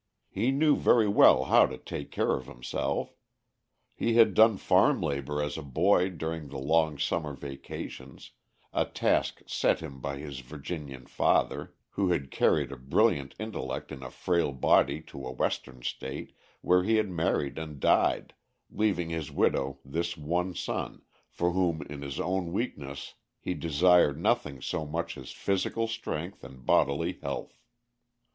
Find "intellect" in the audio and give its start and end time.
13.37-13.91